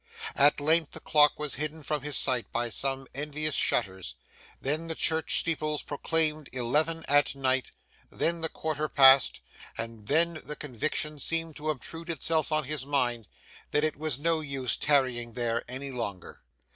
At 0.35 0.59
length, 0.59 0.93
the 0.93 0.99
clock 0.99 1.37
was 1.37 1.53
hidden 1.61 1.83
from 1.83 2.01
his 2.01 2.17
sight 2.17 2.51
by 2.51 2.69
some 2.69 3.05
envious 3.13 3.53
shutters, 3.53 4.15
then 4.59 4.87
the 4.87 4.95
church 4.95 5.37
steeples 5.37 5.83
proclaimed 5.83 6.49
eleven 6.51 7.05
at 7.07 7.35
night, 7.35 7.69
then 8.09 8.41
the 8.41 8.49
quarter 8.49 8.89
past, 8.89 9.41
and 9.77 10.07
then 10.07 10.39
the 10.43 10.55
conviction 10.55 11.19
seemed 11.19 11.55
to 11.57 11.69
obtrude 11.69 12.09
itself 12.09 12.51
on 12.51 12.63
his 12.63 12.83
mind 12.83 13.27
that 13.69 13.83
it 13.83 13.95
was 13.95 14.17
no 14.17 14.39
use 14.39 14.75
tarrying 14.75 15.33
there 15.33 15.63
any 15.69 15.91
longer. 15.91 16.41